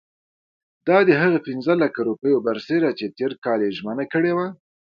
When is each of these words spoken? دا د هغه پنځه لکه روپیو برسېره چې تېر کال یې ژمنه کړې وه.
دا 0.87 0.97
د 1.07 1.11
هغه 1.21 1.39
پنځه 1.47 1.73
لکه 1.83 1.99
روپیو 2.09 2.43
برسېره 2.47 2.89
چې 2.99 3.05
تېر 3.17 3.31
کال 3.43 3.59
یې 3.65 3.75
ژمنه 3.77 4.05
کړې 4.13 4.31
وه. 4.37 4.47